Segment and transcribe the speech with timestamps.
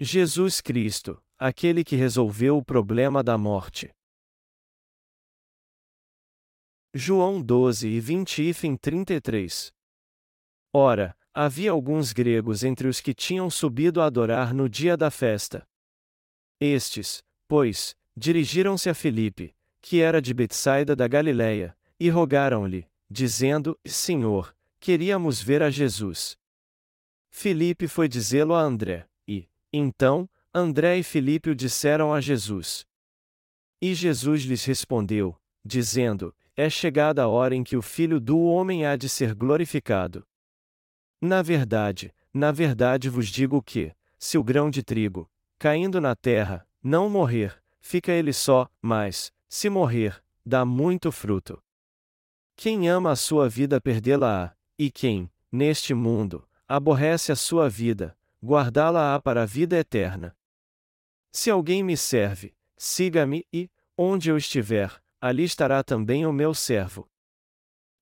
[0.00, 3.92] Jesus Cristo, aquele que resolveu o problema da morte.
[6.94, 9.72] João 12 e 20 e fim 33
[10.72, 15.66] Ora, havia alguns gregos entre os que tinham subido a adorar no dia da festa.
[16.60, 24.54] Estes, pois, dirigiram-se a Filipe, que era de Betsaida da Galiléia, e rogaram-lhe, dizendo: Senhor,
[24.78, 26.38] queríamos ver a Jesus.
[27.32, 29.08] Filipe foi dizê-lo a André,
[29.72, 32.86] então, André e Filipe o disseram a Jesus.
[33.80, 38.86] E Jesus lhes respondeu, dizendo: É chegada a hora em que o Filho do Homem
[38.86, 40.26] há de ser glorificado.
[41.20, 46.66] Na verdade, na verdade vos digo que, se o grão de trigo, caindo na terra,
[46.82, 51.62] não morrer, fica ele só, mas, se morrer, dá muito fruto.
[52.56, 59.20] Quem ama a sua vida perdê-la-á, e quem, neste mundo, aborrece a sua vida, guardá-la-á
[59.20, 60.36] para a vida eterna.
[61.32, 67.08] Se alguém me serve, siga-me e, onde eu estiver, ali estará também o meu servo.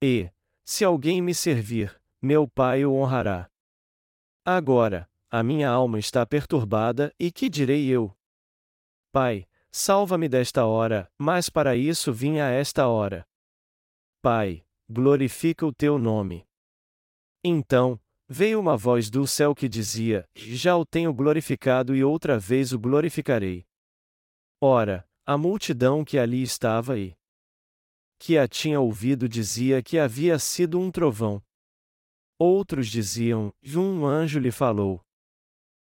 [0.02, 0.30] E,
[0.64, 3.50] se alguém me servir, meu Pai o honrará.
[4.44, 8.16] Agora, a minha alma está perturbada, e que direi eu?
[9.10, 13.26] Pai, salva-me desta hora, mas para isso vim a esta hora.
[14.22, 16.46] Pai, glorifica o teu nome.
[17.42, 22.72] Então, veio uma voz do céu que dizia: Já o tenho glorificado e outra vez
[22.72, 23.64] o glorificarei.
[24.60, 27.16] Ora, a multidão que ali estava e
[28.18, 31.42] que a tinha ouvido dizia que havia sido um trovão.
[32.38, 35.00] Outros diziam: Um anjo lhe falou.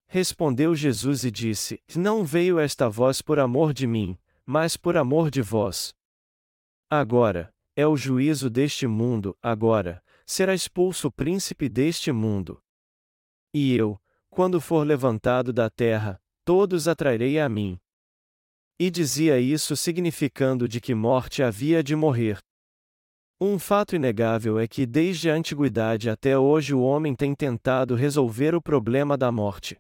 [0.08, 5.32] Respondeu Jesus e disse: Não veio esta voz por amor de mim, mas por amor
[5.32, 5.94] de vós.
[6.90, 12.62] Agora, é o juízo deste mundo, agora, será expulso o príncipe deste mundo.
[13.54, 17.80] E eu, quando for levantado da terra, todos atrairei a mim.
[18.80, 22.40] E dizia isso significando de que morte havia de morrer,
[23.40, 28.56] um fato inegável é que desde a antiguidade até hoje o homem tem tentado resolver
[28.56, 29.78] o problema da morte.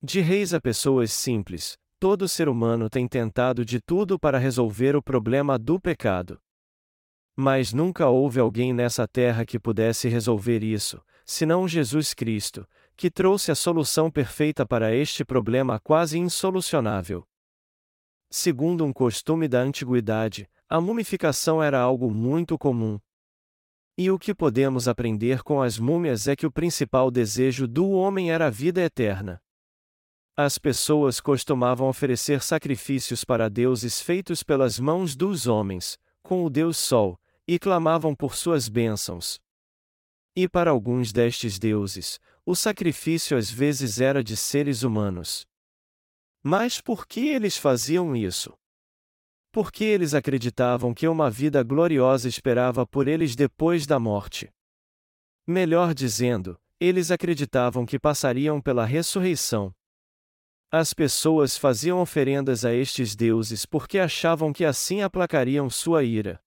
[0.00, 5.02] De reis a pessoas simples, todo ser humano tem tentado de tudo para resolver o
[5.02, 6.38] problema do pecado.
[7.34, 12.66] Mas nunca houve alguém nessa terra que pudesse resolver isso, senão Jesus Cristo,
[12.96, 17.26] que trouxe a solução perfeita para este problema quase insolucionável.
[18.30, 22.98] Segundo um costume da antiguidade, a mumificação era algo muito comum.
[23.96, 28.30] E o que podemos aprender com as múmias é que o principal desejo do homem
[28.30, 29.42] era a vida eterna.
[30.34, 36.78] As pessoas costumavam oferecer sacrifícios para deuses feitos pelas mãos dos homens, com o deus
[36.78, 39.40] Sol, e clamavam por suas bênçãos.
[40.34, 45.46] E para alguns destes deuses, o sacrifício às vezes era de seres humanos.
[46.42, 48.52] Mas por que eles faziam isso?
[49.52, 54.50] Porque eles acreditavam que uma vida gloriosa esperava por eles depois da morte.
[55.46, 59.72] Melhor dizendo, eles acreditavam que passariam pela ressurreição.
[60.70, 66.42] As pessoas faziam oferendas a estes deuses porque achavam que assim aplacariam sua ira.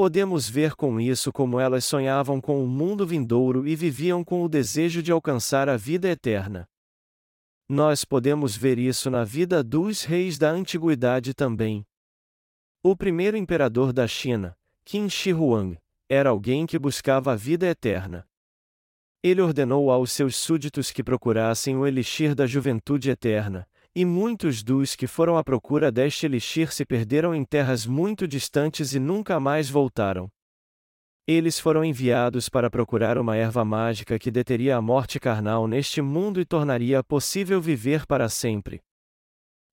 [0.00, 4.48] Podemos ver com isso como elas sonhavam com o mundo vindouro e viviam com o
[4.48, 6.66] desejo de alcançar a vida eterna.
[7.68, 11.84] Nós podemos ver isso na vida dos reis da antiguidade também.
[12.82, 14.56] O primeiro imperador da China,
[14.86, 15.76] Qin Shi Huang,
[16.08, 18.26] era alguém que buscava a vida eterna.
[19.22, 24.94] Ele ordenou aos seus súditos que procurassem o elixir da juventude eterna, e muitos dos
[24.94, 29.68] que foram à procura deste elixir se perderam em terras muito distantes e nunca mais
[29.68, 30.30] voltaram.
[31.26, 36.40] Eles foram enviados para procurar uma erva mágica que deteria a morte carnal neste mundo
[36.40, 38.80] e tornaria possível viver para sempre.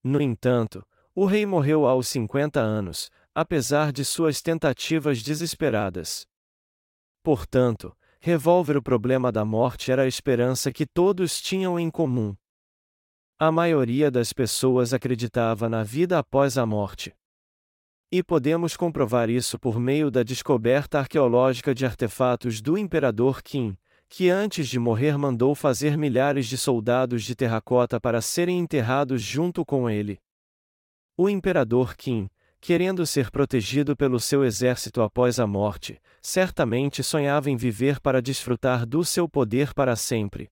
[0.03, 0.85] No entanto,
[1.15, 6.27] o rei morreu aos 50 anos, apesar de suas tentativas desesperadas.
[7.23, 12.35] Portanto, revolver o problema da morte era a esperança que todos tinham em comum.
[13.39, 17.15] A maioria das pessoas acreditava na vida após a morte.
[18.11, 23.77] E podemos comprovar isso por meio da descoberta arqueológica de artefatos do imperador Qin,
[24.09, 29.63] que antes de morrer mandou fazer milhares de soldados de terracota para serem enterrados junto
[29.63, 30.19] com ele.
[31.15, 32.27] O imperador Qin,
[32.59, 38.83] querendo ser protegido pelo seu exército após a morte, certamente sonhava em viver para desfrutar
[38.83, 40.49] do seu poder para sempre.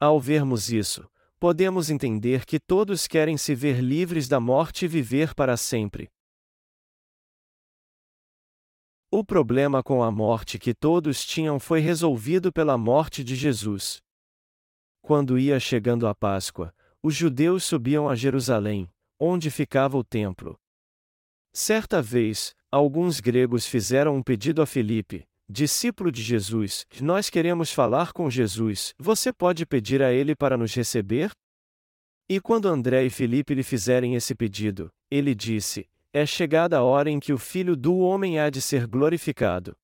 [0.00, 1.06] Ao vermos isso,
[1.42, 6.08] podemos entender que todos querem se ver livres da morte e viver para sempre.
[9.10, 14.00] O problema com a morte que todos tinham foi resolvido pela morte de Jesus.
[15.00, 16.72] quando ia chegando a Páscoa,
[17.02, 18.88] os judeus subiam a Jerusalém,
[19.18, 20.56] onde ficava o templo.
[21.52, 28.12] Certa vez, alguns gregos fizeram um pedido a Filipe, discípulo de Jesus: Nós queremos falar
[28.12, 31.30] com Jesus, você pode pedir a ele para nos receber?
[32.28, 37.10] E quando André e Filipe lhe fizerem esse pedido, ele disse: É chegada a hora
[37.10, 39.74] em que o Filho do Homem há de ser glorificado.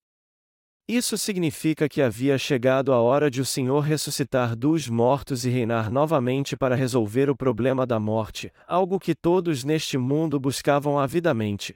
[0.91, 5.91] Isso significa que havia chegado a hora de o Senhor ressuscitar dos mortos e reinar
[5.91, 11.75] novamente para resolver o problema da morte, algo que todos neste mundo buscavam avidamente.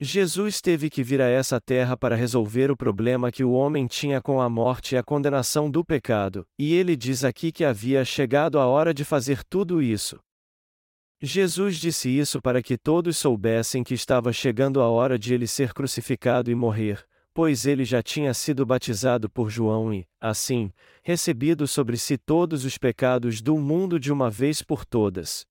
[0.00, 4.20] Jesus teve que vir a essa terra para resolver o problema que o homem tinha
[4.20, 8.58] com a morte e a condenação do pecado, e ele diz aqui que havia chegado
[8.58, 10.18] a hora de fazer tudo isso.
[11.22, 15.72] Jesus disse isso para que todos soubessem que estava chegando a hora de ele ser
[15.72, 21.96] crucificado e morrer, pois ele já tinha sido batizado por João e, assim, recebido sobre
[21.96, 25.46] si todos os pecados do mundo de uma vez por todas.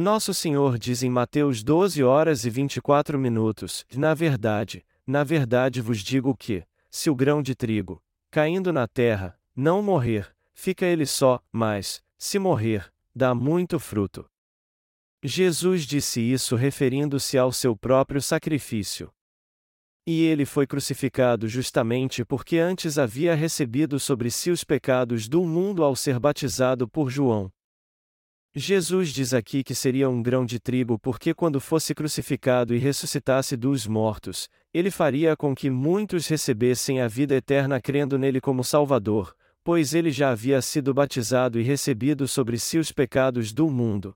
[0.00, 5.98] Nosso Senhor diz em Mateus 12 horas e 24 minutos: Na verdade, na verdade vos
[6.04, 8.00] digo que, se o grão de trigo,
[8.30, 14.24] caindo na terra, não morrer, fica ele só, mas, se morrer, dá muito fruto.
[15.20, 19.12] Jesus disse isso referindo-se ao seu próprio sacrifício.
[20.06, 25.82] E ele foi crucificado justamente porque antes havia recebido sobre si os pecados do mundo
[25.82, 27.52] ao ser batizado por João.
[28.58, 33.56] Jesus diz aqui que seria um grão de trigo porque, quando fosse crucificado e ressuscitasse
[33.56, 39.34] dos mortos, ele faria com que muitos recebessem a vida eterna crendo nele como Salvador,
[39.62, 44.14] pois ele já havia sido batizado e recebido sobre si os pecados do mundo.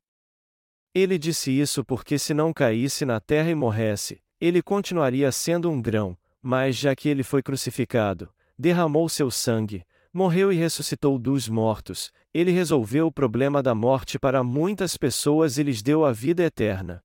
[0.94, 5.80] Ele disse isso porque, se não caísse na terra e morresse, ele continuaria sendo um
[5.80, 8.28] grão, mas já que ele foi crucificado,
[8.58, 14.44] derramou seu sangue, morreu e ressuscitou dos mortos, ele resolveu o problema da morte para
[14.44, 17.02] muitas pessoas e lhes deu a vida eterna.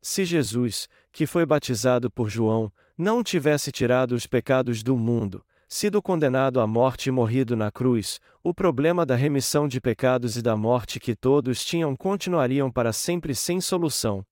[0.00, 6.00] Se Jesus, que foi batizado por João, não tivesse tirado os pecados do mundo, sido
[6.00, 10.56] condenado à morte e morrido na cruz, o problema da remissão de pecados e da
[10.56, 14.24] morte que todos tinham continuariam para sempre sem solução.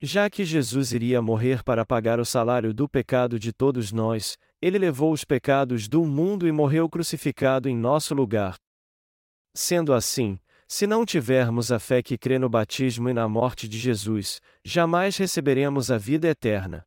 [0.00, 4.78] Já que Jesus iria morrer para pagar o salário do pecado de todos nós, ele
[4.78, 8.56] levou os pecados do mundo e morreu crucificado em nosso lugar.
[9.54, 13.78] Sendo assim, se não tivermos a fé que crê no batismo e na morte de
[13.78, 16.84] Jesus, jamais receberemos a vida eterna.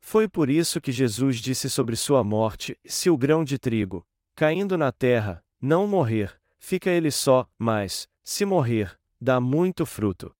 [0.00, 4.04] Foi por isso que Jesus disse sobre sua morte: se o grão de trigo,
[4.34, 10.34] caindo na terra, não morrer, fica ele só, mas, se morrer, dá muito fruto.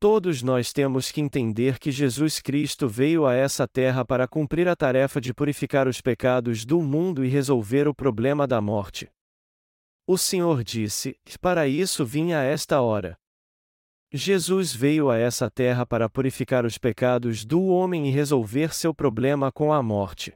[0.00, 4.74] Todos nós temos que entender que Jesus Cristo veio a essa terra para cumprir a
[4.74, 9.12] tarefa de purificar os pecados do mundo e resolver o problema da morte.
[10.06, 13.14] O Senhor disse: Para isso vim a esta hora.
[14.10, 19.52] Jesus veio a essa terra para purificar os pecados do homem e resolver seu problema
[19.52, 20.32] com a morte.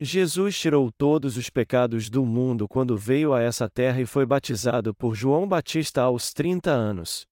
[0.00, 4.94] Jesus tirou todos os pecados do mundo quando veio a essa terra e foi batizado
[4.94, 7.26] por João Batista aos 30 anos.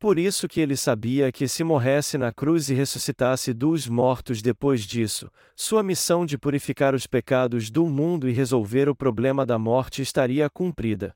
[0.00, 4.86] Por isso que ele sabia que se morresse na cruz e ressuscitasse dos mortos depois
[4.86, 10.00] disso, sua missão de purificar os pecados do mundo e resolver o problema da morte
[10.00, 11.14] estaria cumprida.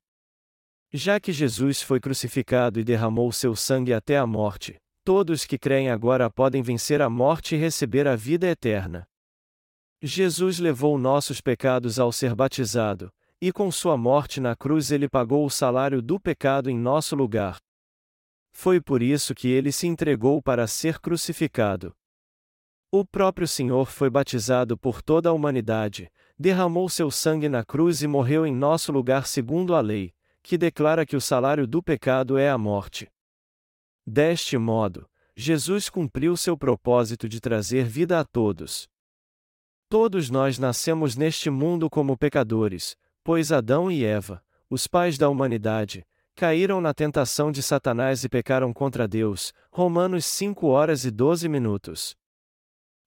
[0.92, 5.88] Já que Jesus foi crucificado e derramou seu sangue até a morte, todos que creem
[5.88, 9.06] agora podem vencer a morte e receber a vida eterna.
[10.02, 13.10] Jesus levou nossos pecados ao ser batizado,
[13.40, 17.56] e com sua morte na cruz ele pagou o salário do pecado em nosso lugar.
[18.56, 21.94] Foi por isso que ele se entregou para ser crucificado.
[22.90, 28.06] O próprio Senhor foi batizado por toda a humanidade, derramou seu sangue na cruz e
[28.06, 32.48] morreu em nosso lugar segundo a lei, que declara que o salário do pecado é
[32.48, 33.10] a morte.
[34.06, 38.88] Deste modo, Jesus cumpriu seu propósito de trazer vida a todos.
[39.88, 46.06] Todos nós nascemos neste mundo como pecadores, pois Adão e Eva, os pais da humanidade,
[46.34, 49.52] caíram na tentação de Satanás e pecaram contra Deus.
[49.70, 52.16] Romanos 5 horas e 12 minutos.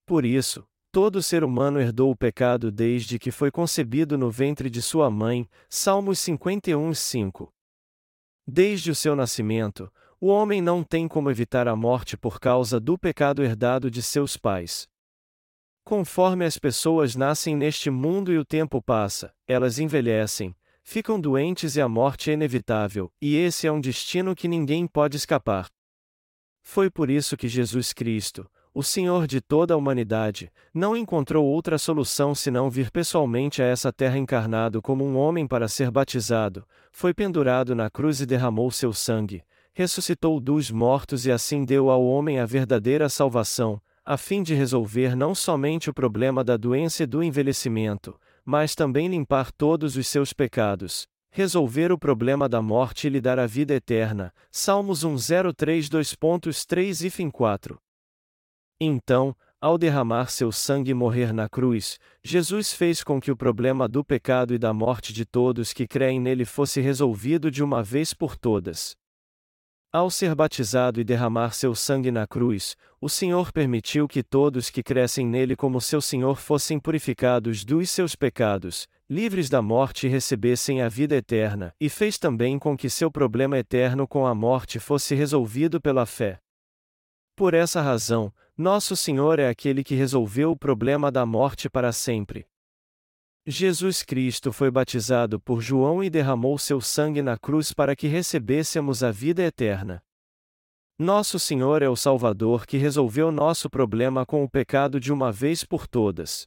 [0.06, 4.82] Por isso, todo ser humano herdou o pecado desde que foi concebido no ventre de
[4.82, 5.48] sua mãe.
[5.70, 7.54] Salmos 51, 5.
[8.46, 12.98] Desde o seu nascimento, o homem não tem como evitar a morte por causa do
[12.98, 14.88] pecado herdado de seus pais.
[15.84, 20.56] Conforme as pessoas nascem neste mundo e o tempo passa, elas envelhecem,
[20.90, 25.18] ficam doentes e a morte é inevitável, e esse é um destino que ninguém pode
[25.18, 25.68] escapar.
[26.64, 31.78] Foi por isso que Jesus Cristo, o Senhor de toda a humanidade, não encontrou outra
[31.78, 37.14] solução senão vir pessoalmente a essa terra encarnado como um homem para ser batizado, foi
[37.14, 42.40] pendurado na cruz e derramou seu sangue, ressuscitou dos mortos e assim deu ao homem
[42.40, 47.22] a verdadeira salvação, a fim de resolver não somente o problema da doença e do
[47.22, 48.18] envelhecimento,
[48.48, 53.38] mas também limpar todos os seus pecados, resolver o problema da morte e lhe dar
[53.38, 54.34] a vida eterna.
[54.50, 57.78] Salmos 103 2.3 e fim 4.
[58.80, 63.86] Então, ao derramar seu sangue e morrer na cruz, Jesus fez com que o problema
[63.86, 68.14] do pecado e da morte de todos que creem nele fosse resolvido de uma vez
[68.14, 68.96] por todas.
[69.92, 74.84] Ao ser batizado e derramar seu sangue na cruz, o Senhor permitiu que todos que
[74.84, 80.82] crescem nele como seu Senhor fossem purificados dos seus pecados, livres da morte e recebessem
[80.82, 85.16] a vida eterna, e fez também com que seu problema eterno com a morte fosse
[85.16, 86.38] resolvido pela fé.
[87.34, 92.46] Por essa razão, nosso Senhor é aquele que resolveu o problema da morte para sempre.
[93.50, 99.04] Jesus Cristo foi batizado por João e derramou seu sangue na cruz para que recebêssemos
[99.04, 100.04] a vida eterna.
[101.00, 105.64] Nosso Senhor é o Salvador que resolveu nosso problema com o pecado de uma vez
[105.64, 106.46] por todas.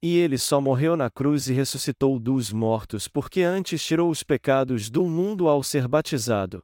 [0.00, 4.88] E ele só morreu na cruz e ressuscitou dos mortos porque antes tirou os pecados
[4.88, 6.62] do mundo ao ser batizado.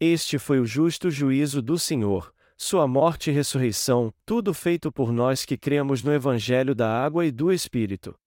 [0.00, 5.44] Este foi o justo juízo do Senhor, sua morte e ressurreição, tudo feito por nós
[5.44, 8.18] que cremos no Evangelho da Água e do Espírito.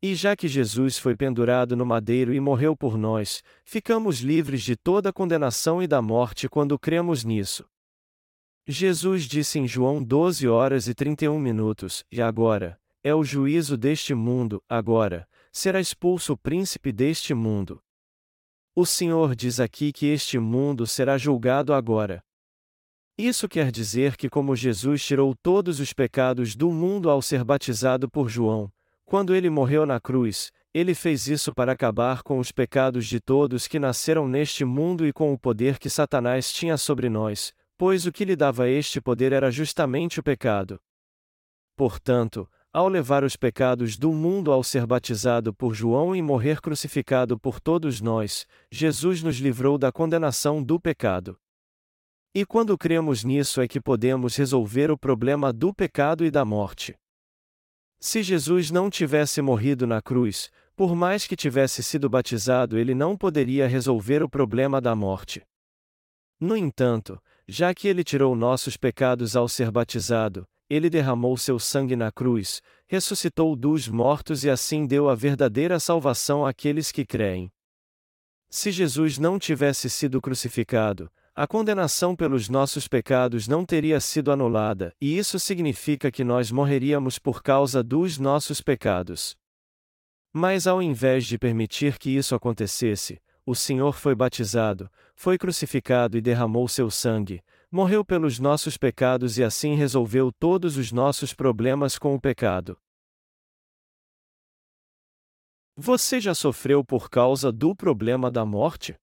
[0.00, 4.76] E já que Jesus foi pendurado no madeiro e morreu por nós, ficamos livres de
[4.76, 7.68] toda condenação e da morte quando cremos nisso.
[8.64, 14.14] Jesus disse em João 12 horas e 31 minutos: E agora, é o juízo deste
[14.14, 17.82] mundo, agora, será expulso o príncipe deste mundo.
[18.76, 22.22] O Senhor diz aqui que este mundo será julgado agora.
[23.18, 28.08] Isso quer dizer que, como Jesus tirou todos os pecados do mundo ao ser batizado
[28.08, 28.70] por João,
[29.08, 33.66] quando ele morreu na cruz, ele fez isso para acabar com os pecados de todos
[33.66, 38.12] que nasceram neste mundo e com o poder que Satanás tinha sobre nós, pois o
[38.12, 40.78] que lhe dava este poder era justamente o pecado.
[41.74, 47.38] Portanto, ao levar os pecados do mundo ao ser batizado por João e morrer crucificado
[47.38, 51.40] por todos nós, Jesus nos livrou da condenação do pecado.
[52.34, 56.94] E quando cremos nisso é que podemos resolver o problema do pecado e da morte.
[58.00, 63.16] Se Jesus não tivesse morrido na cruz, por mais que tivesse sido batizado, ele não
[63.16, 65.42] poderia resolver o problema da morte.
[66.38, 71.96] No entanto, já que ele tirou nossos pecados ao ser batizado, ele derramou seu sangue
[71.96, 77.50] na cruz, ressuscitou dos mortos e assim deu a verdadeira salvação àqueles que creem.
[78.48, 81.10] Se Jesus não tivesse sido crucificado,
[81.40, 87.16] a condenação pelos nossos pecados não teria sido anulada, e isso significa que nós morreríamos
[87.16, 89.36] por causa dos nossos pecados.
[90.32, 96.20] Mas ao invés de permitir que isso acontecesse, o Senhor foi batizado, foi crucificado e
[96.20, 97.40] derramou seu sangue,
[97.70, 102.76] morreu pelos nossos pecados e assim resolveu todos os nossos problemas com o pecado.
[105.76, 108.96] Você já sofreu por causa do problema da morte?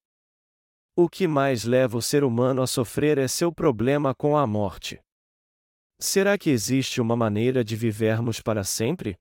[0.97, 4.97] O que mais leva o ser humano a sofrer é seu problema com a morte.
[5.99, 9.17] Será que existe uma maneira de vivermos para sempre?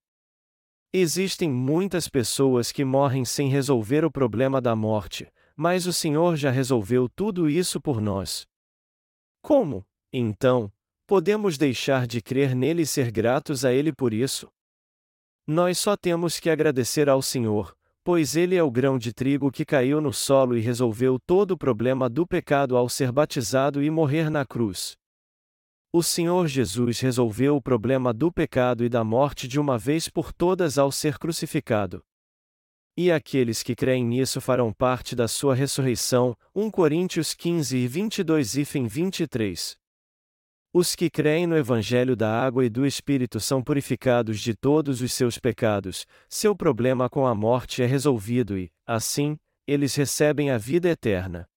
[0.92, 5.26] Existem muitas pessoas que morrem sem resolver o problema da morte,
[5.56, 8.46] mas o Senhor já resolveu tudo isso por nós.
[9.42, 10.72] Como, então,
[11.08, 14.48] podemos deixar de crer nele e ser gratos a ele por isso?
[15.44, 19.64] Nós só temos que agradecer ao Senhor, pois ele é o grão de trigo que
[19.64, 24.28] caiu no solo e resolveu todo o problema do pecado ao ser batizado e morrer
[24.28, 24.94] na cruz.
[25.90, 30.32] O Senhor Jesus resolveu o problema do pecado e da morte de uma vez por
[30.32, 32.02] todas ao ser crucificado.
[32.96, 36.36] E aqueles que creem nisso farão parte da sua ressurreição.
[36.54, 39.83] 1 Coríntios 15 e 22 e 23.
[40.76, 45.12] Os que creem no Evangelho da Água e do Espírito são purificados de todos os
[45.12, 49.38] seus pecados, seu problema com a morte é resolvido e, assim,
[49.68, 51.48] eles recebem a vida eterna.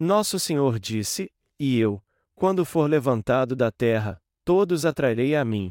[0.00, 2.02] Nosso Senhor disse: E eu,
[2.34, 5.70] quando for levantado da terra, todos atrairei a mim.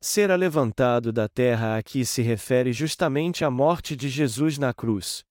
[0.00, 5.24] Ser levantado da terra aqui se refere justamente à morte de Jesus na cruz.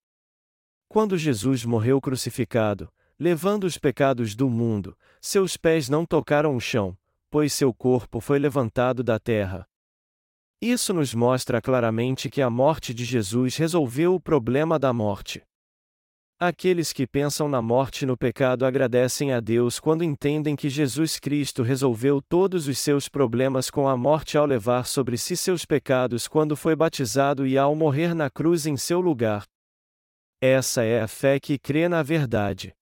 [0.90, 6.98] Quando Jesus morreu crucificado, levando os pecados do mundo, seus pés não tocaram o chão,
[7.30, 9.68] pois seu corpo foi levantado da terra.
[10.62, 15.44] Isso nos mostra claramente que a morte de Jesus resolveu o problema da morte.
[16.42, 21.64] Aqueles que pensam na morte no pecado agradecem a Deus quando entendem que Jesus Cristo
[21.64, 26.56] resolveu todos os seus problemas com a morte ao levar sobre si seus pecados quando
[26.56, 29.44] foi batizado e ao morrer na cruz em seu lugar.
[30.42, 32.74] Essa é a fé que crê na verdade.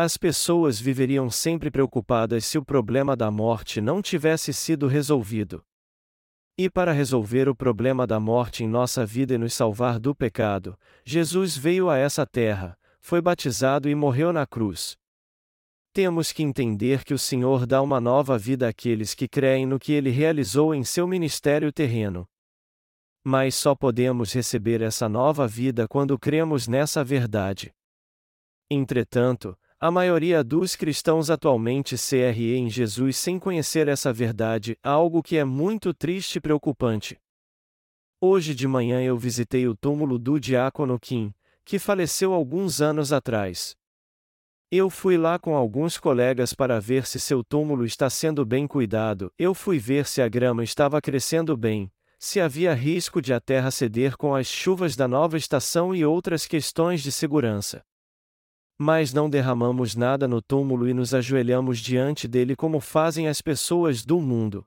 [0.00, 5.60] As pessoas viveriam sempre preocupadas se o problema da morte não tivesse sido resolvido.
[6.56, 10.78] E para resolver o problema da morte em nossa vida e nos salvar do pecado,
[11.04, 14.96] Jesus veio a essa terra, foi batizado e morreu na cruz.
[15.92, 19.92] Temos que entender que o Senhor dá uma nova vida àqueles que creem no que
[19.92, 22.24] ele realizou em seu ministério terreno.
[23.24, 27.74] Mas só podemos receber essa nova vida quando cremos nessa verdade.
[28.70, 35.36] Entretanto, a maioria dos cristãos atualmente CRE em Jesus sem conhecer essa verdade, algo que
[35.36, 37.16] é muito triste e preocupante.
[38.20, 41.32] Hoje de manhã eu visitei o túmulo do diácono Kim,
[41.64, 43.76] que faleceu alguns anos atrás.
[44.68, 49.32] Eu fui lá com alguns colegas para ver se seu túmulo está sendo bem cuidado,
[49.38, 53.70] eu fui ver se a grama estava crescendo bem, se havia risco de a terra
[53.70, 57.84] ceder com as chuvas da nova estação e outras questões de segurança.
[58.78, 64.04] Mas não derramamos nada no túmulo e nos ajoelhamos diante dele como fazem as pessoas
[64.04, 64.64] do mundo.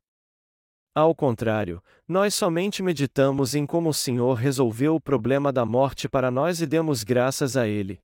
[0.93, 6.29] Ao contrário, nós somente meditamos em como o Senhor resolveu o problema da morte para
[6.29, 8.01] nós e demos graças a Ele.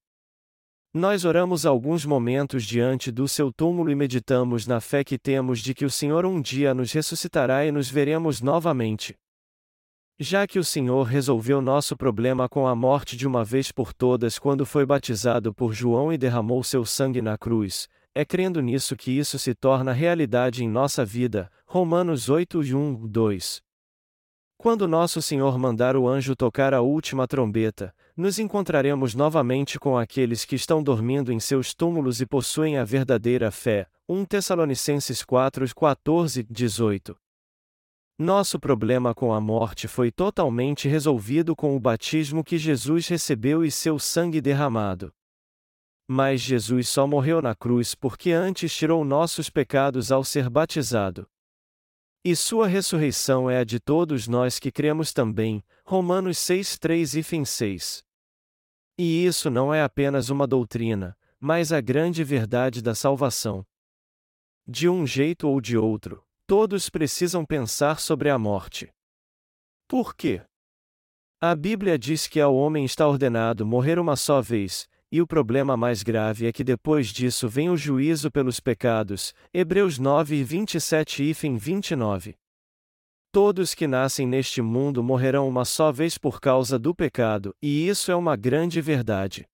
[0.93, 5.73] Nós oramos alguns momentos diante do seu túmulo e meditamos na fé que temos de
[5.73, 9.13] que o Senhor um dia nos ressuscitará e nos veremos novamente.
[10.19, 14.39] Já que o Senhor resolveu nosso problema com a morte de uma vez por todas
[14.39, 19.11] quando foi batizado por João e derramou seu sangue na cruz, é crendo nisso que
[19.11, 21.51] isso se torna realidade em nossa vida.
[21.67, 23.61] Romanos 8 e 1, 2.
[24.57, 30.45] Quando nosso Senhor mandar o anjo tocar a última trombeta, nos encontraremos novamente com aqueles
[30.45, 33.85] que estão dormindo em seus túmulos e possuem a verdadeira fé.
[34.09, 37.15] 1 Tessalonicenses 4, 14, 18.
[38.19, 43.69] Nosso problema com a morte foi totalmente resolvido com o batismo que Jesus recebeu e
[43.69, 45.13] seu sangue derramado.
[46.07, 51.29] Mas Jesus só morreu na cruz porque antes tirou nossos pecados ao ser batizado.
[52.25, 57.23] E sua ressurreição é a de todos nós que cremos também, Romanos 6, 3 e
[57.23, 58.03] fim 6.
[58.97, 63.63] E isso não é apenas uma doutrina, mas a grande verdade da salvação.
[64.67, 68.89] De um jeito ou de outro, Todos precisam pensar sobre a morte.
[69.85, 70.41] Por quê?
[71.41, 75.75] A Bíblia diz que ao homem está ordenado morrer uma só vez, e o problema
[75.75, 79.33] mais grave é que depois disso vem o juízo pelos pecados.
[79.53, 82.35] Hebreus 9 27 e 29.
[83.29, 88.09] Todos que nascem neste mundo morrerão uma só vez por causa do pecado, e isso
[88.09, 89.45] é uma grande verdade.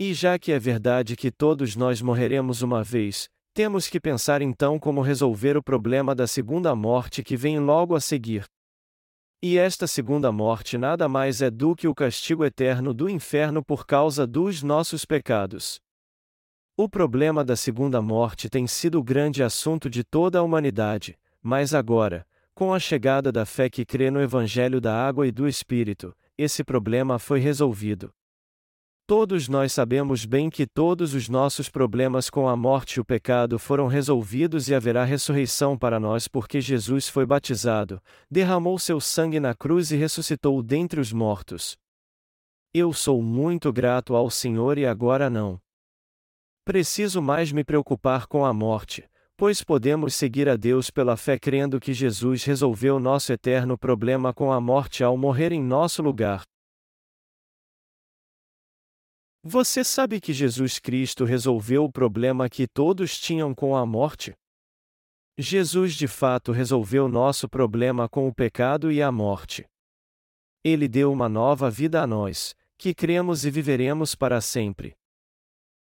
[0.00, 4.78] E já que é verdade que todos nós morreremos uma vez, temos que pensar então
[4.78, 8.44] como resolver o problema da segunda morte que vem logo a seguir.
[9.42, 13.86] E esta segunda morte nada mais é do que o castigo eterno do inferno por
[13.86, 15.80] causa dos nossos pecados.
[16.76, 21.74] O problema da segunda morte tem sido o grande assunto de toda a humanidade, mas
[21.74, 26.14] agora, com a chegada da fé que crê no Evangelho da Água e do Espírito,
[26.38, 28.12] esse problema foi resolvido.
[29.14, 33.58] Todos nós sabemos bem que todos os nossos problemas com a morte e o pecado
[33.58, 39.54] foram resolvidos e haverá ressurreição para nós porque Jesus foi batizado, derramou seu sangue na
[39.54, 41.76] cruz e ressuscitou dentre os mortos.
[42.72, 45.60] Eu sou muito grato ao Senhor e agora não.
[46.64, 49.04] Preciso mais me preocupar com a morte,
[49.36, 54.50] pois podemos seguir a Deus pela fé crendo que Jesus resolveu nosso eterno problema com
[54.50, 56.44] a morte ao morrer em nosso lugar.
[59.44, 64.36] Você sabe que Jesus Cristo resolveu o problema que todos tinham com a morte?
[65.36, 69.66] Jesus de fato resolveu nosso problema com o pecado e a morte.
[70.62, 74.94] Ele deu uma nova vida a nós, que cremos e viveremos para sempre.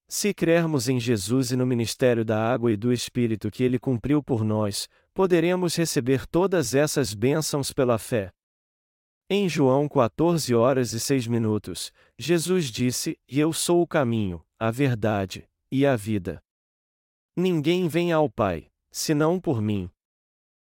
[0.06, 4.22] Se crermos em Jesus e no ministério da água e do Espírito que ele cumpriu
[4.22, 8.32] por nós, poderemos receber todas essas bênçãos pela fé.
[9.30, 14.70] Em João 14 horas e 6 minutos, Jesus disse: E eu sou o caminho, a
[14.70, 16.42] verdade e a vida.
[17.36, 19.90] Ninguém vem ao Pai, senão por mim.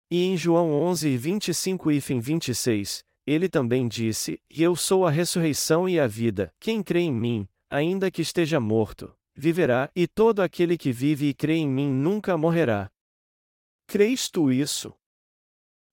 [0.10, 5.06] E em João 11 e 25 e fim 26, ele também disse: E eu sou
[5.06, 10.08] a ressurreição e a vida, quem crê em mim, ainda que esteja morto, viverá, e
[10.08, 12.90] todo aquele que vive e crê em mim nunca morrerá.
[13.86, 14.92] Crês tu isso?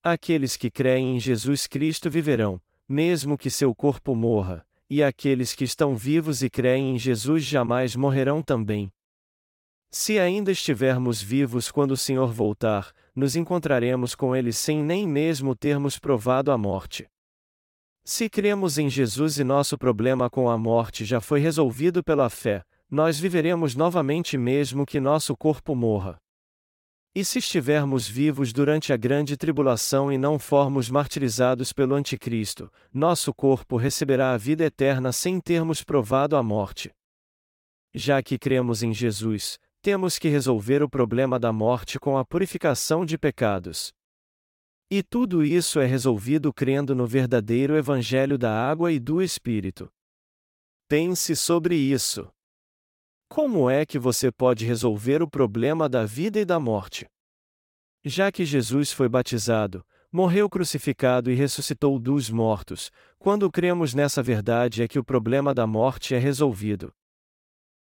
[0.09, 5.65] Aqueles que creem em Jesus Cristo viverão, mesmo que seu corpo morra, e aqueles que
[5.65, 8.89] estão vivos e creem em Jesus jamais morrerão também.
[9.91, 15.57] Se ainda estivermos vivos quando o Senhor voltar, nos encontraremos com Ele sem nem mesmo
[15.57, 17.09] termos provado a morte.
[18.05, 22.63] Se cremos em Jesus e nosso problema com a morte já foi resolvido pela fé,
[22.89, 26.17] nós viveremos novamente mesmo que nosso corpo morra.
[27.17, 33.33] E se estivermos vivos durante a grande tribulação e não formos martirizados pelo Anticristo, nosso
[33.33, 36.95] corpo receberá a vida eterna sem termos provado a morte.
[37.95, 43.03] Já que cremos em Jesus, temos que resolver o problema da morte com a purificação
[43.07, 43.95] de pecados.
[44.91, 49.91] E tudo isso é resolvido crendo no verdadeiro Evangelho da água e do Espírito.
[50.87, 52.31] Pense sobre isso.
[53.29, 57.07] Como é que você pode resolver o problema da vida e da morte?
[58.05, 64.83] Já que Jesus foi batizado, morreu crucificado e ressuscitou dos mortos, quando cremos nessa verdade
[64.83, 66.93] é que o problema da morte é resolvido.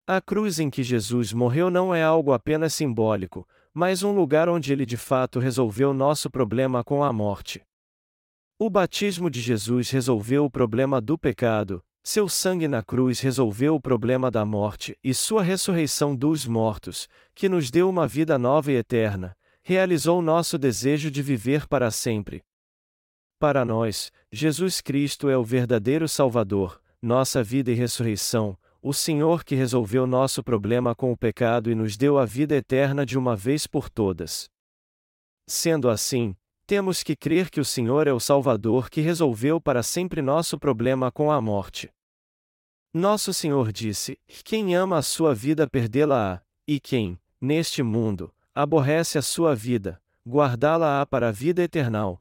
[0.06, 4.72] A cruz em que Jesus morreu não é algo apenas simbólico, mas um lugar onde
[4.72, 7.62] ele de fato resolveu nosso problema com a morte.
[8.58, 13.80] O batismo de Jesus resolveu o problema do pecado, seu sangue na cruz resolveu o
[13.80, 18.76] problema da morte e sua ressurreição dos mortos, que nos deu uma vida nova e
[18.76, 22.44] eterna, realizou nosso desejo de viver para sempre.
[23.40, 29.56] Para nós, Jesus Cristo é o verdadeiro Salvador, nossa vida e ressurreição, o Senhor que
[29.56, 33.66] resolveu nosso problema com o pecado e nos deu a vida eterna de uma vez
[33.66, 34.48] por todas.
[35.44, 36.36] Sendo assim,
[36.68, 41.10] temos que crer que o Senhor é o Salvador que resolveu para sempre nosso problema
[41.10, 41.90] com a morte.
[42.98, 49.22] Nosso Senhor disse: Quem ama a sua vida perdê-la-á, e quem, neste mundo, aborrece a
[49.22, 52.18] sua vida, guardá-la-á para a vida eternal.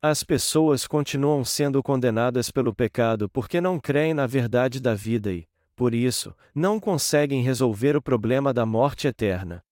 [0.00, 5.48] As pessoas continuam sendo condenadas pelo pecado porque não creem na verdade da vida e,
[5.74, 9.64] por isso, não conseguem resolver o problema da morte eterna.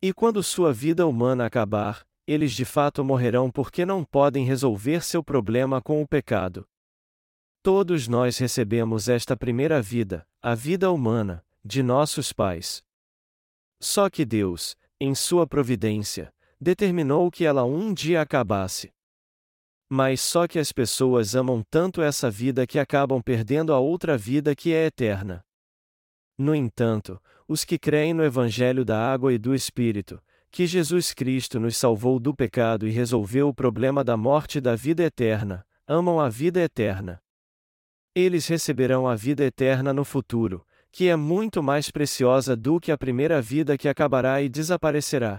[0.00, 5.20] E quando sua vida humana acabar, eles de fato morrerão porque não podem resolver seu
[5.20, 6.64] problema com o pecado.
[7.66, 12.80] Todos nós recebemos esta primeira vida, a vida humana, de nossos pais.
[13.80, 18.92] Só que Deus, em sua providência, determinou que ela um dia acabasse.
[19.90, 24.54] Mas só que as pessoas amam tanto essa vida que acabam perdendo a outra vida
[24.54, 25.44] que é eterna.
[26.38, 31.58] No entanto, os que creem no Evangelho da Água e do Espírito, que Jesus Cristo
[31.58, 36.20] nos salvou do pecado e resolveu o problema da morte e da vida eterna, amam
[36.20, 37.20] a vida eterna.
[38.18, 42.96] Eles receberão a vida eterna no futuro, que é muito mais preciosa do que a
[42.96, 45.38] primeira vida que acabará e desaparecerá.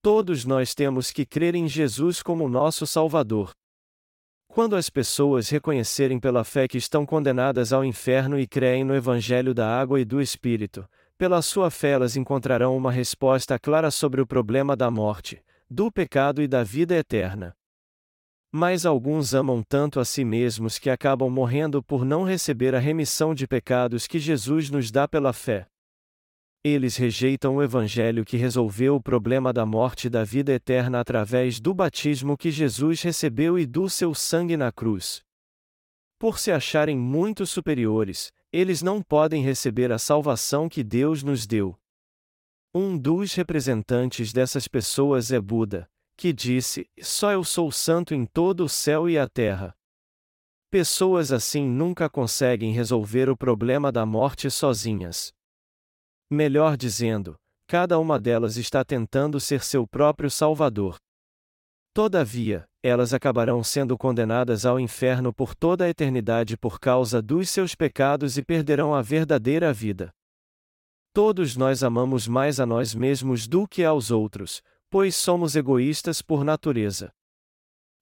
[0.00, 3.50] Todos nós temos que crer em Jesus como nosso Salvador.
[4.46, 9.52] Quando as pessoas reconhecerem pela fé que estão condenadas ao inferno e creem no Evangelho
[9.52, 14.26] da Água e do Espírito, pela sua fé elas encontrarão uma resposta clara sobre o
[14.26, 17.52] problema da morte, do pecado e da vida eterna.
[18.56, 23.34] Mas alguns amam tanto a si mesmos que acabam morrendo por não receber a remissão
[23.34, 25.66] de pecados que Jesus nos dá pela fé.
[26.62, 31.58] Eles rejeitam o Evangelho que resolveu o problema da morte e da vida eterna através
[31.58, 35.20] do batismo que Jesus recebeu e do seu sangue na cruz.
[36.16, 41.76] Por se acharem muito superiores, eles não podem receber a salvação que Deus nos deu.
[42.72, 48.64] Um dos representantes dessas pessoas é Buda, que disse: Só eu sou santo em todo
[48.64, 49.74] o céu e a terra.
[50.70, 55.32] Pessoas assim nunca conseguem resolver o problema da morte sozinhas.
[56.30, 60.96] Melhor dizendo, cada uma delas está tentando ser seu próprio Salvador.
[61.92, 67.74] Todavia, elas acabarão sendo condenadas ao inferno por toda a eternidade por causa dos seus
[67.74, 70.10] pecados e perderão a verdadeira vida.
[71.12, 74.60] Todos nós amamos mais a nós mesmos do que aos outros,
[74.94, 77.12] pois somos egoístas por natureza.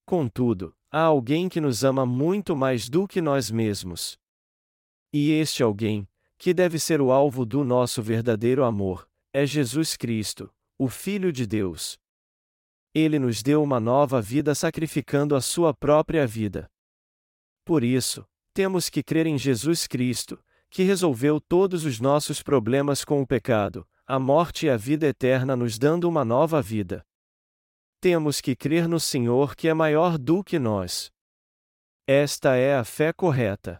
[0.04, 4.18] Contudo, há alguém que nos ama muito mais do que nós mesmos.
[5.10, 10.52] E este alguém, que deve ser o alvo do nosso verdadeiro amor, é Jesus Cristo,
[10.78, 11.98] o Filho de Deus.
[12.94, 16.70] Ele nos deu uma nova vida sacrificando a sua própria vida.
[17.64, 23.22] Por isso, temos que crer em Jesus Cristo, que resolveu todos os nossos problemas com
[23.22, 27.04] o pecado, a morte e a vida eterna nos dando uma nova vida.
[28.00, 31.10] Temos que crer no Senhor que é maior do que nós.
[32.06, 33.78] Esta é a fé correta.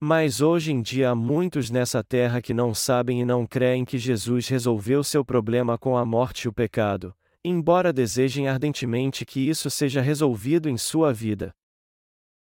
[0.00, 3.98] Mas hoje em dia há muitos nessa terra que não sabem e não creem que
[3.98, 9.68] Jesus resolveu seu problema com a morte e o pecado, embora desejem ardentemente que isso
[9.68, 11.52] seja resolvido em sua vida.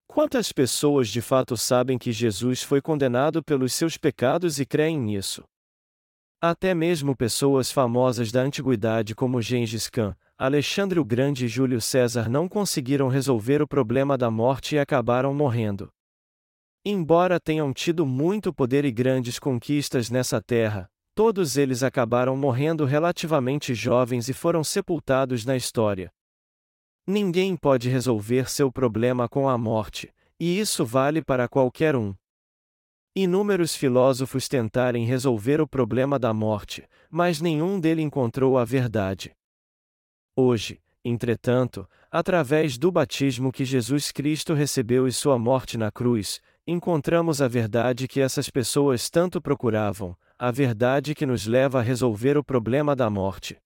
[0.07, 5.43] Quantas pessoas de fato sabem que Jesus foi condenado pelos seus pecados e creem nisso?
[6.41, 12.29] Até mesmo pessoas famosas da antiguidade como Gengis Khan, Alexandre o Grande e Júlio César
[12.29, 15.91] não conseguiram resolver o problema da morte e acabaram morrendo.
[16.85, 23.75] Embora tenham tido muito poder e grandes conquistas nessa terra, todos eles acabaram morrendo relativamente
[23.75, 26.09] jovens e foram sepultados na história.
[27.05, 32.15] Ninguém pode resolver seu problema com a morte, e isso vale para qualquer um.
[33.15, 39.35] Inúmeros filósofos tentaram resolver o problema da morte, mas nenhum deles encontrou a verdade.
[40.35, 47.41] Hoje, entretanto, através do batismo que Jesus Cristo recebeu e sua morte na cruz, encontramos
[47.41, 52.43] a verdade que essas pessoas tanto procuravam, a verdade que nos leva a resolver o
[52.43, 53.57] problema da morte.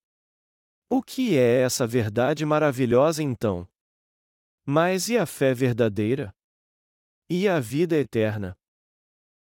[0.90, 3.68] O que é essa verdade maravilhosa então?
[4.66, 6.34] Mas e a fé verdadeira?
[7.30, 8.58] E a vida eterna?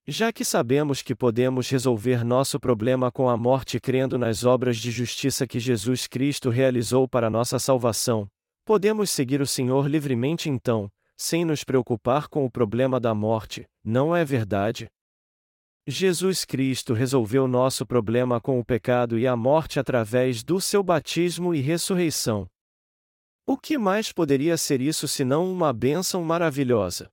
[0.09, 4.89] Já que sabemos que podemos resolver nosso problema com a morte crendo nas obras de
[4.89, 8.25] justiça que Jesus Cristo realizou para nossa salvação,
[8.63, 14.15] podemos seguir o Senhor livremente então, sem nos preocupar com o problema da morte, não
[14.15, 14.87] é verdade?
[15.85, 21.53] Jesus Cristo resolveu nosso problema com o pecado e a morte através do seu batismo
[21.53, 22.47] e ressurreição.
[23.45, 27.09] O que mais poderia ser isso senão uma bênção maravilhosa?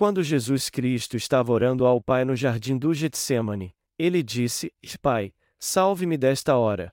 [0.00, 6.16] Quando Jesus Cristo estava orando ao Pai no jardim do Getsemane, ele disse: Pai, salve-me
[6.16, 6.90] desta hora.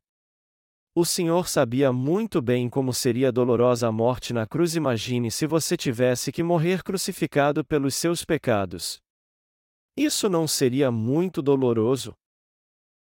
[0.94, 4.76] O Senhor sabia muito bem como seria dolorosa a morte na cruz.
[4.76, 9.00] Imagine se você tivesse que morrer crucificado pelos seus pecados.
[9.96, 12.14] Isso não seria muito doloroso?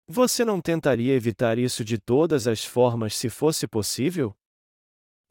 [0.08, 4.38] Você não tentaria evitar isso de todas as formas se fosse possível?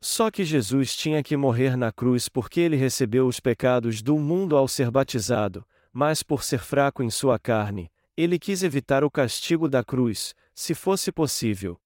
[0.07, 4.55] Só que Jesus tinha que morrer na cruz porque ele recebeu os pecados do mundo
[4.55, 9.67] ao ser batizado, mas por ser fraco em sua carne, ele quis evitar o castigo
[9.67, 11.81] da cruz, se fosse possível.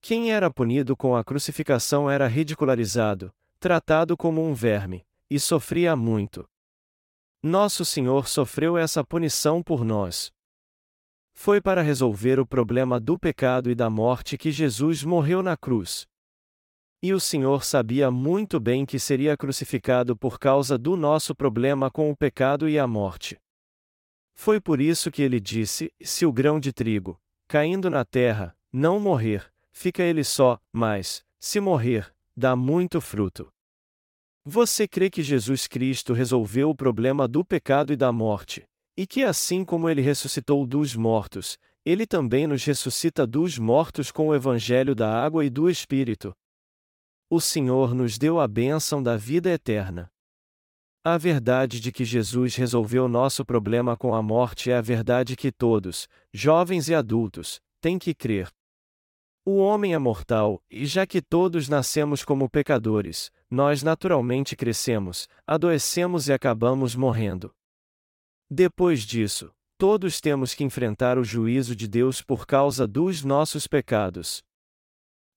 [0.00, 6.44] Quem era punido com a crucificação era ridicularizado, tratado como um verme, e sofria muito.
[7.40, 10.32] Nosso Senhor sofreu essa punição por nós.
[11.32, 16.10] Foi para resolver o problema do pecado e da morte que Jesus morreu na cruz.
[17.02, 22.10] E o Senhor sabia muito bem que seria crucificado por causa do nosso problema com
[22.10, 23.38] o pecado e a morte.
[24.34, 29.00] Foi por isso que ele disse: Se o grão de trigo, caindo na terra, não
[29.00, 33.50] morrer, fica ele só, mas, se morrer, dá muito fruto.
[34.44, 39.22] Você crê que Jesus Cristo resolveu o problema do pecado e da morte, e que
[39.22, 44.94] assim como ele ressuscitou dos mortos, ele também nos ressuscita dos mortos com o evangelho
[44.94, 46.34] da água e do Espírito?
[47.32, 50.10] O Senhor nos deu a bênção da vida eterna.
[51.04, 55.52] A verdade de que Jesus resolveu nosso problema com a morte é a verdade que
[55.52, 58.50] todos, jovens e adultos, têm que crer.
[59.44, 66.26] O homem é mortal, e já que todos nascemos como pecadores, nós naturalmente crescemos, adoecemos
[66.26, 67.54] e acabamos morrendo.
[68.50, 74.42] Depois disso, todos temos que enfrentar o juízo de Deus por causa dos nossos pecados.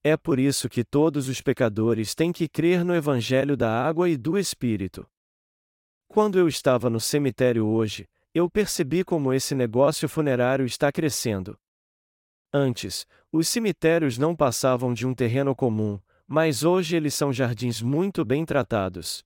[0.04, 4.18] É por isso que todos os pecadores têm que crer no Evangelho da água e
[4.18, 5.08] do Espírito.
[6.10, 11.58] Quando eu estava no cemitério hoje, eu percebi como esse negócio funerário está crescendo.
[12.52, 18.26] Antes, os cemitérios não passavam de um terreno comum, mas hoje eles são jardins muito
[18.26, 19.24] bem tratados.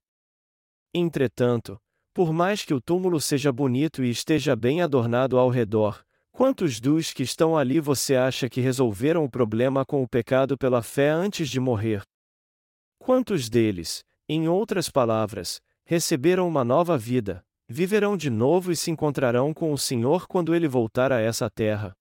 [0.94, 1.82] Entretanto,
[2.14, 6.06] por mais que o túmulo seja bonito e esteja bem adornado ao redor,
[6.38, 10.84] quantos dos que estão ali você acha que resolveram o problema com o pecado pela
[10.84, 12.04] fé antes de morrer?
[13.00, 19.52] Quantos deles, em outras palavras, receberam uma nova vida, viverão de novo e se encontrarão
[19.52, 21.92] com o Senhor quando ele voltar a essa terra?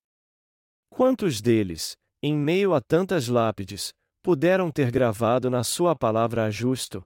[0.90, 7.03] Quantos deles, em meio a tantas lápides, puderam ter gravado na sua palavra a justo?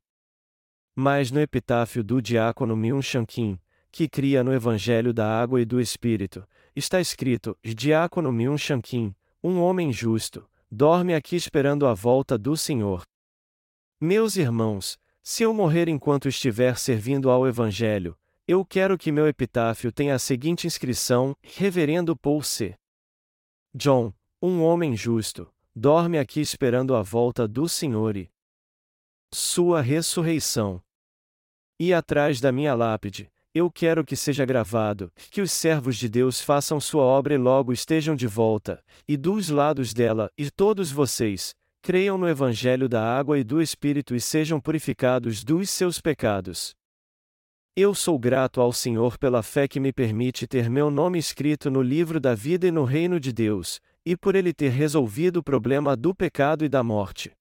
[0.97, 3.57] Mas no epitáfio do diácono Myung Shankin,
[3.93, 6.45] que cria no Evangelho da Água e do Espírito,
[6.81, 13.05] está escrito: Diácono Myung Shankin, um homem justo, dorme aqui esperando a volta do Senhor.
[14.01, 19.93] Meus irmãos, se eu morrer enquanto estiver servindo ao Evangelho, eu quero que meu epitáfio
[19.93, 22.75] tenha a seguinte inscrição: Reverendo Paul C.
[23.73, 24.13] John,
[24.43, 28.29] um homem justo, dorme aqui esperando a volta do Senhor e
[29.33, 30.83] sua ressurreição.
[31.79, 36.41] E atrás da minha lápide, eu quero que seja gravado, que os servos de Deus
[36.41, 41.55] façam sua obra e logo estejam de volta, e dos lados dela, e todos vocês,
[41.83, 46.75] creiam no Evangelho da água e do Espírito e sejam purificados dos seus pecados.
[47.77, 51.81] Eu sou grato ao Senhor pela fé que me permite ter meu nome escrito no
[51.81, 55.97] livro da vida e no reino de Deus, e por ele ter resolvido o problema
[55.97, 57.33] do pecado e da morte.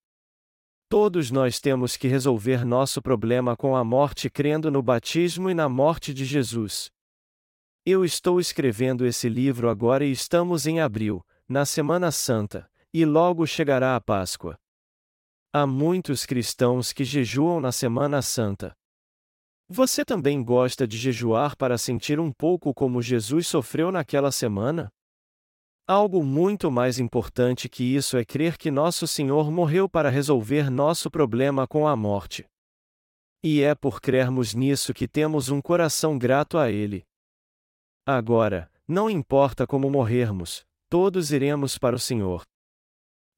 [0.90, 5.70] Todos nós temos que resolver nosso problema com a morte crendo no batismo e na
[5.70, 6.90] morte de Jesus.
[7.86, 13.46] Eu estou escrevendo esse livro agora e estamos em abril, na Semana Santa, e logo
[13.46, 14.58] chegará a Páscoa.
[15.54, 18.76] Há muitos cristãos que jejuam na Semana Santa.
[19.70, 24.92] Você também gosta de jejuar para sentir um pouco como Jesus sofreu naquela semana?
[25.92, 31.10] Algo muito mais importante que isso é crer que nosso Senhor morreu para resolver nosso
[31.10, 32.46] problema com a morte.
[33.44, 37.04] E é por crermos nisso que temos um coração grato a Ele.
[38.06, 42.44] Agora, não importa como morrermos, todos iremos para o Senhor.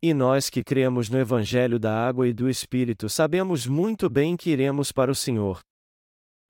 [0.04, 4.50] E nós que cremos no Evangelho da Água e do Espírito sabemos muito bem que
[4.50, 5.62] iremos para o Senhor.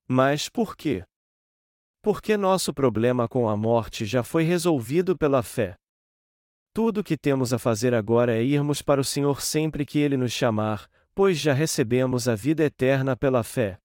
[0.08, 1.04] Mas por quê?
[2.02, 5.76] Porque nosso problema com a morte já foi resolvido pela fé.
[6.74, 10.16] Tudo o que temos a fazer agora é irmos para o Senhor sempre que Ele
[10.16, 13.78] nos chamar, pois já recebemos a vida eterna pela fé.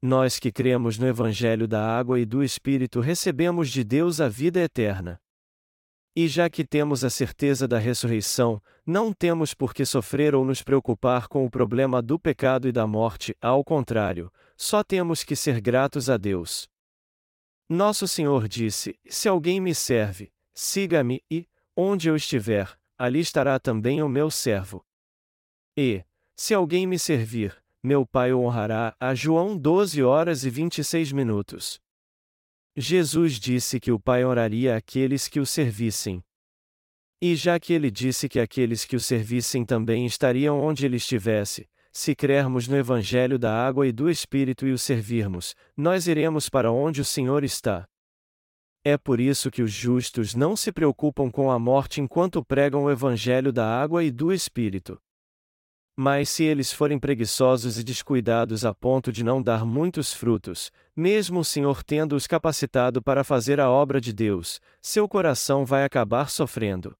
[0.00, 4.60] Nós que cremos no Evangelho da Água e do Espírito recebemos de Deus a vida
[4.60, 5.20] eterna.
[6.14, 10.62] E já que temos a certeza da ressurreição, não temos por que sofrer ou nos
[10.62, 15.60] preocupar com o problema do pecado e da morte, ao contrário, só temos que ser
[15.60, 16.68] gratos a Deus.
[17.68, 21.46] Nosso Senhor disse: Se alguém me serve, siga-me, e,
[21.80, 24.84] onde eu estiver, ali estará também o meu servo.
[25.76, 26.04] E,
[26.36, 28.96] se alguém me servir, meu Pai o honrará.
[28.98, 31.80] A João 12 horas e 26 minutos.
[32.76, 36.20] Jesus disse que o Pai honraria aqueles que o servissem.
[37.22, 41.68] E já que ele disse que aqueles que o servissem também estariam onde ele estivesse,
[41.92, 46.72] se crermos no Evangelho da água e do Espírito e o servirmos, nós iremos para
[46.72, 47.88] onde o Senhor está.
[48.90, 52.90] É por isso que os justos não se preocupam com a morte enquanto pregam o
[52.90, 54.98] Evangelho da água e do Espírito.
[55.94, 61.40] Mas se eles forem preguiçosos e descuidados a ponto de não dar muitos frutos, mesmo
[61.40, 66.96] o Senhor tendo-os capacitado para fazer a obra de Deus, seu coração vai acabar sofrendo.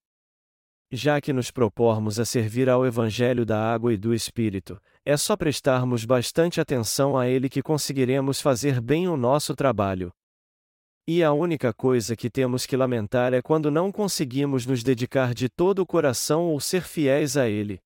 [0.91, 5.35] Já que nos propormos a servir ao Evangelho da água e do Espírito, é só
[5.35, 10.13] prestarmos bastante atenção a ele que conseguiremos fazer bem o nosso trabalho.
[11.11, 15.49] E a única coisa que temos que lamentar é quando não conseguimos nos dedicar de
[15.49, 17.81] todo o coração ou ser fiéis a ele.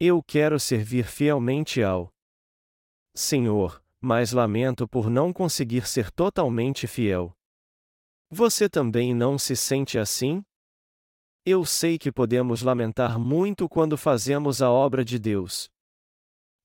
[0.00, 2.10] Eu quero servir fielmente ao
[3.14, 7.36] Senhor, mas lamento por não conseguir ser totalmente fiel.
[8.30, 10.42] Você também não se sente assim?
[11.44, 15.68] Eu sei que podemos lamentar muito quando fazemos a obra de Deus.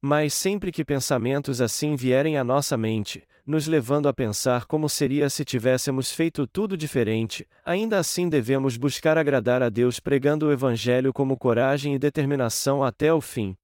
[0.02, 5.30] Mas sempre que pensamentos assim vierem à nossa mente, nos levando a pensar como seria
[5.30, 11.14] se tivéssemos feito tudo diferente, ainda assim devemos buscar agradar a Deus pregando o Evangelho
[11.14, 13.56] como coragem e determinação até o fim.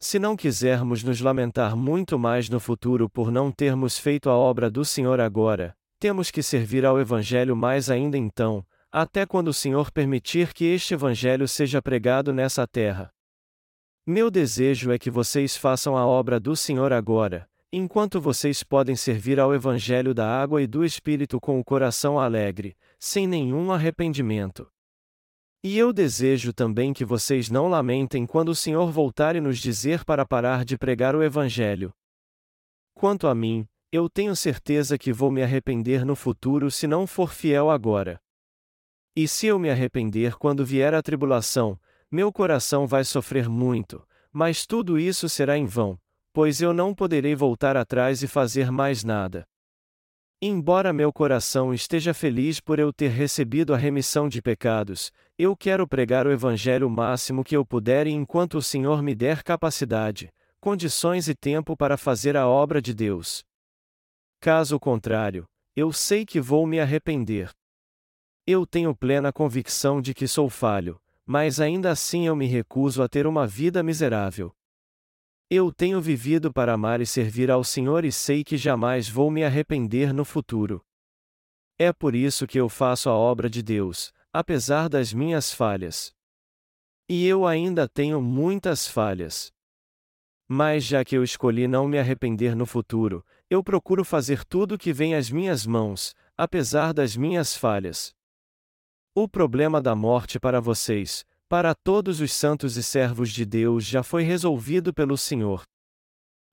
[0.00, 4.68] Se não quisermos nos lamentar muito mais no futuro por não termos feito a obra
[4.68, 9.92] do Senhor agora, temos que servir ao Evangelho mais ainda então, até quando o Senhor
[9.92, 13.12] permitir que este Evangelho seja pregado nessa terra.
[14.04, 19.38] Meu desejo é que vocês façam a obra do Senhor agora, enquanto vocês podem servir
[19.38, 24.68] ao Evangelho da água e do Espírito com o coração alegre, sem nenhum arrependimento.
[25.62, 30.04] E eu desejo também que vocês não lamentem quando o Senhor voltar e nos dizer
[30.04, 31.92] para parar de pregar o Evangelho.
[32.94, 37.32] Quanto a mim, eu tenho certeza que vou me arrepender no futuro se não for
[37.32, 38.20] fiel agora.
[39.14, 41.78] E se eu me arrepender quando vier a tribulação,
[42.10, 46.00] meu coração vai sofrer muito, mas tudo isso será em vão,
[46.32, 49.46] pois eu não poderei voltar atrás e fazer mais nada.
[50.42, 55.86] Embora meu coração esteja feliz por eu ter recebido a remissão de pecados, eu quero
[55.86, 60.32] pregar o Evangelho o máximo que eu puder e enquanto o Senhor me der capacidade,
[60.58, 63.44] condições e tempo para fazer a obra de Deus.
[64.40, 65.44] Caso contrário,
[65.76, 67.50] eu sei que vou me arrepender.
[68.46, 73.08] Eu tenho plena convicção de que sou falho, mas ainda assim eu me recuso a
[73.08, 74.52] ter uma vida miserável.
[75.52, 79.42] Eu tenho vivido para amar e servir ao Senhor e sei que jamais vou me
[79.42, 80.80] arrepender no futuro.
[81.76, 86.14] É por isso que eu faço a obra de Deus, apesar das minhas falhas.
[87.08, 89.52] E eu ainda tenho muitas falhas.
[90.46, 94.78] Mas já que eu escolhi não me arrepender no futuro, eu procuro fazer tudo o
[94.78, 98.14] que vem às minhas mãos, apesar das minhas falhas.
[99.16, 104.04] O problema da morte para vocês, para todos os santos e servos de Deus já
[104.04, 105.64] foi resolvido pelo Senhor.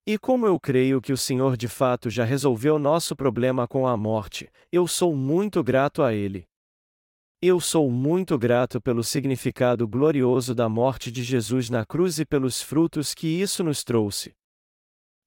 [0.07, 3.95] E como eu creio que o Senhor de fato já resolveu nosso problema com a
[3.95, 6.45] morte, eu sou muito grato a Ele.
[7.39, 12.63] Eu sou muito grato pelo significado glorioso da morte de Jesus na cruz e pelos
[12.63, 14.33] frutos que isso nos trouxe.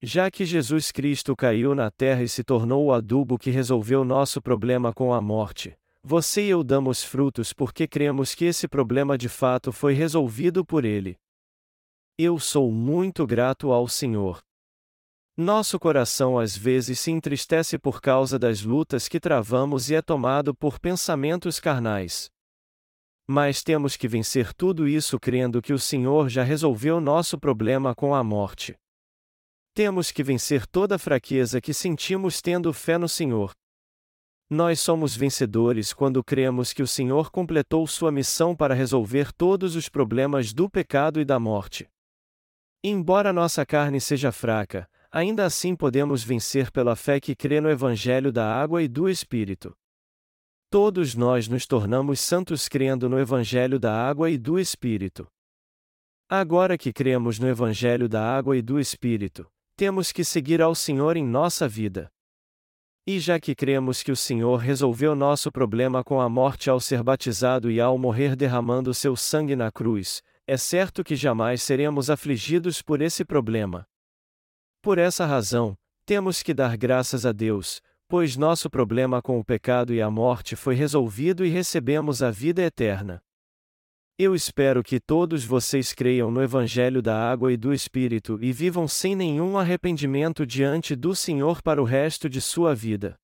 [0.03, 4.43] Já que Jesus Cristo caiu na terra e se tornou o adubo que resolveu nosso
[4.43, 9.29] problema com a morte, você e eu damos frutos porque cremos que esse problema de
[9.29, 11.17] fato foi resolvido por Ele.
[12.19, 14.41] Eu sou muito grato ao Senhor.
[15.37, 20.55] Nosso coração às vezes se entristece por causa das lutas que travamos e é tomado
[20.55, 22.31] por pensamentos carnais.
[23.29, 28.15] Mas temos que vencer tudo isso crendo que o Senhor já resolveu nosso problema com
[28.15, 28.75] a morte.
[29.73, 33.53] Temos que vencer toda a fraqueza que sentimos tendo fé no Senhor.
[34.53, 39.89] Nós somos vencedores quando cremos que o Senhor completou sua missão para resolver todos os
[39.89, 41.89] problemas do pecado e da morte.
[42.83, 48.33] Embora nossa carne seja fraca, ainda assim podemos vencer pela fé que crê no Evangelho
[48.33, 49.73] da água e do Espírito.
[50.69, 55.29] Todos nós nos tornamos santos crendo no Evangelho da água e do Espírito.
[56.29, 61.17] Agora que cremos no Evangelho da água e do Espírito, temos que seguir ao Senhor
[61.17, 62.11] em nossa vida.
[63.07, 67.03] E já que cremos que o Senhor resolveu nosso problema com a morte ao ser
[67.03, 72.83] batizado e ao morrer derramando seu sangue na cruz, é certo que jamais seremos afligidos
[72.83, 73.87] por esse problema.
[74.83, 79.95] Por essa razão, temos que dar graças a Deus, pois nosso problema com o pecado
[79.95, 83.23] e a morte foi resolvido e recebemos a vida eterna.
[84.23, 88.87] Eu espero que todos vocês creiam no Evangelho da Água e do Espírito e vivam
[88.87, 93.19] sem nenhum arrependimento diante do Senhor para o resto de sua vida.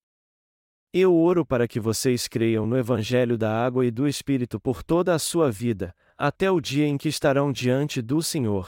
[0.91, 5.13] Eu oro para que vocês creiam no Evangelho da Água e do Espírito por toda
[5.13, 8.65] a sua vida, até o dia em que estarão diante do Senhor.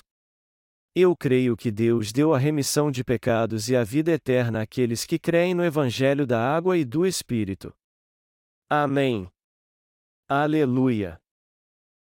[0.95, 5.17] Eu creio que Deus deu a remissão de pecados e a vida eterna àqueles que
[5.17, 7.73] creem no Evangelho da Água e do Espírito.
[8.69, 9.27] Amém.
[10.29, 11.19] Aleluia.